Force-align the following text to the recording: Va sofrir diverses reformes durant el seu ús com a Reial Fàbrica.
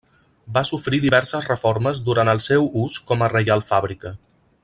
Va 0.53 0.61
sofrir 0.69 0.99
diverses 1.03 1.49
reformes 1.49 2.01
durant 2.09 2.33
el 2.35 2.41
seu 2.47 2.67
ús 2.85 2.97
com 3.11 3.23
a 3.23 3.29
Reial 3.35 3.65
Fàbrica. 3.71 4.17